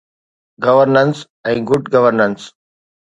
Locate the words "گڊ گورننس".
1.73-2.41